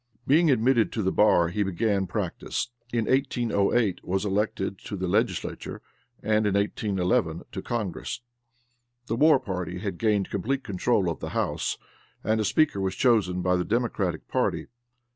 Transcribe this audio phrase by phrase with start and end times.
[0.25, 5.79] Being admitted to the bar he began practice; in 1808 was elected to the Legislature,
[6.23, 8.21] and in 1811 to Congress.
[9.05, 11.77] The war party had gained complete control of the House,
[12.23, 14.65] and a speaker was chosen by the Democratic party.